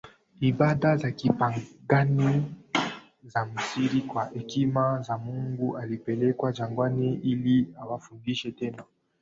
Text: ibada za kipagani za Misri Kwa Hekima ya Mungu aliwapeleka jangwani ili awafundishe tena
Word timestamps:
ibada 0.39 0.97
za 0.97 1.11
kipagani 1.11 2.55
za 3.23 3.45
Misri 3.45 4.01
Kwa 4.01 4.25
Hekima 4.25 5.05
ya 5.09 5.17
Mungu 5.17 5.77
aliwapeleka 5.77 6.51
jangwani 6.51 7.13
ili 7.13 7.67
awafundishe 7.81 8.51
tena 8.51 8.83